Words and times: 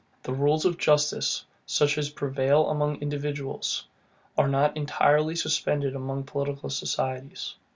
The 0.23 0.33
rules 0.33 0.65
of 0.65 0.79
justice, 0.79 1.45
such 1.67 1.95
as 1.99 2.09
prevail 2.09 2.71
among 2.71 2.95
individuals, 3.03 3.85
are 4.35 4.47
not 4.47 4.75
entirely 4.75 5.35
suspended 5.35 5.95
among 5.95 6.23
political 6.23 6.71
societies. 6.71 7.53